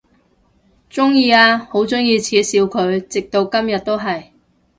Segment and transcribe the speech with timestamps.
[0.89, 4.31] 鍾意啊，好鍾意恥笑佢，直到今日都係！